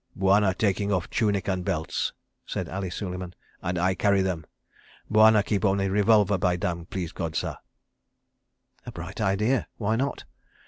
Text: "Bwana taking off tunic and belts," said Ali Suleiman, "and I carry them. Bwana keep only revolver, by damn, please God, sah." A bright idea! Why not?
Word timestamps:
"Bwana 0.15 0.55
taking 0.57 0.91
off 0.91 1.11
tunic 1.11 1.47
and 1.47 1.63
belts," 1.63 2.11
said 2.43 2.67
Ali 2.67 2.89
Suleiman, 2.89 3.35
"and 3.61 3.77
I 3.77 3.93
carry 3.93 4.23
them. 4.23 4.47
Bwana 5.11 5.43
keep 5.43 5.63
only 5.63 5.89
revolver, 5.89 6.39
by 6.39 6.55
damn, 6.55 6.87
please 6.87 7.11
God, 7.11 7.35
sah." 7.35 7.57
A 8.83 8.91
bright 8.91 9.21
idea! 9.21 9.67
Why 9.77 9.95
not? 9.95 10.23